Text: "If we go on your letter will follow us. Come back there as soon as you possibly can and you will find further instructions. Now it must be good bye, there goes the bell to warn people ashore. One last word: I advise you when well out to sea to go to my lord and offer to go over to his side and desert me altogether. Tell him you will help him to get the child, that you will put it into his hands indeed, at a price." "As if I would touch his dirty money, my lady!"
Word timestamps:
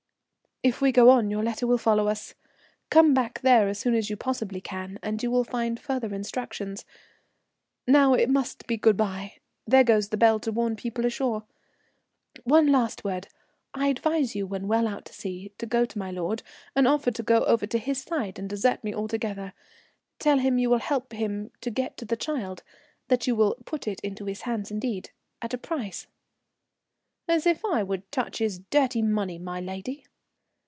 "If 0.63 0.79
we 0.79 0.91
go 0.91 1.09
on 1.09 1.31
your 1.31 1.41
letter 1.43 1.65
will 1.65 1.79
follow 1.79 2.07
us. 2.07 2.35
Come 2.91 3.15
back 3.15 3.41
there 3.41 3.67
as 3.67 3.79
soon 3.79 3.95
as 3.95 4.11
you 4.11 4.15
possibly 4.15 4.61
can 4.61 4.99
and 5.01 5.23
you 5.23 5.31
will 5.31 5.43
find 5.43 5.79
further 5.79 6.13
instructions. 6.13 6.85
Now 7.87 8.13
it 8.13 8.29
must 8.29 8.67
be 8.67 8.77
good 8.77 8.95
bye, 8.95 9.39
there 9.65 9.83
goes 9.83 10.09
the 10.09 10.17
bell 10.17 10.39
to 10.41 10.51
warn 10.51 10.75
people 10.75 11.03
ashore. 11.03 11.45
One 12.43 12.67
last 12.67 13.03
word: 13.03 13.27
I 13.73 13.87
advise 13.87 14.35
you 14.35 14.45
when 14.45 14.67
well 14.67 14.87
out 14.87 15.05
to 15.05 15.13
sea 15.13 15.51
to 15.57 15.65
go 15.65 15.83
to 15.83 15.97
my 15.97 16.11
lord 16.11 16.43
and 16.75 16.87
offer 16.87 17.09
to 17.09 17.23
go 17.23 17.43
over 17.45 17.65
to 17.65 17.79
his 17.79 18.03
side 18.03 18.37
and 18.37 18.47
desert 18.47 18.83
me 18.83 18.93
altogether. 18.93 19.53
Tell 20.19 20.37
him 20.37 20.59
you 20.59 20.69
will 20.69 20.77
help 20.77 21.11
him 21.11 21.49
to 21.61 21.71
get 21.71 21.97
the 21.97 22.15
child, 22.15 22.61
that 23.07 23.25
you 23.25 23.35
will 23.35 23.55
put 23.65 23.87
it 23.87 23.99
into 24.01 24.25
his 24.25 24.41
hands 24.41 24.69
indeed, 24.69 25.09
at 25.41 25.55
a 25.55 25.57
price." 25.57 26.05
"As 27.27 27.47
if 27.47 27.65
I 27.65 27.81
would 27.81 28.11
touch 28.11 28.37
his 28.37 28.59
dirty 28.69 29.01
money, 29.01 29.39
my 29.39 29.59
lady!" 29.59 30.05